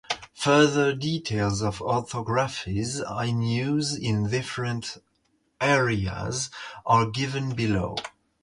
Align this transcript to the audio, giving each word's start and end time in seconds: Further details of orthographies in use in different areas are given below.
Further 0.33 0.95
details 0.95 1.61
of 1.61 1.77
orthographies 1.77 2.99
in 3.23 3.43
use 3.43 3.93
in 3.95 4.31
different 4.31 4.97
areas 5.61 6.49
are 6.87 7.05
given 7.11 7.53
below. 7.53 7.95